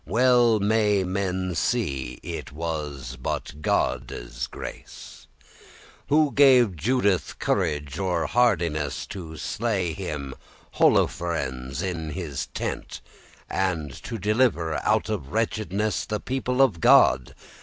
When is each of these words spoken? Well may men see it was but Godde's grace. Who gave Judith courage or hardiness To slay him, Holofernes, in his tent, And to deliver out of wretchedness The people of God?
Well 0.07 0.59
may 0.59 1.03
men 1.03 1.53
see 1.53 2.17
it 2.23 2.51
was 2.51 3.17
but 3.21 3.61
Godde's 3.61 4.47
grace. 4.47 5.27
Who 6.07 6.31
gave 6.31 6.75
Judith 6.75 7.37
courage 7.37 7.99
or 7.99 8.25
hardiness 8.25 9.05
To 9.05 9.37
slay 9.37 9.93
him, 9.93 10.33
Holofernes, 10.79 11.83
in 11.83 12.09
his 12.13 12.47
tent, 12.47 12.99
And 13.47 13.93
to 14.01 14.17
deliver 14.17 14.83
out 14.83 15.07
of 15.07 15.31
wretchedness 15.31 16.05
The 16.07 16.19
people 16.19 16.63
of 16.63 16.79
God? 16.81 17.35